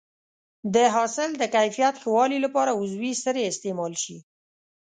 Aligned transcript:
د 0.75 0.77
حاصل 0.95 1.29
د 1.37 1.43
کیفیت 1.55 1.95
ښه 2.01 2.09
والي 2.15 2.39
لپاره 2.45 2.77
عضوي 2.81 3.11
سرې 3.23 3.43
استعمال 3.51 3.93
شي. 4.03 4.17